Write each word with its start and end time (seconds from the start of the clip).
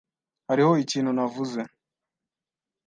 Hariho 0.47 0.73
ikintu 0.83 1.11
navuze. 1.17 1.61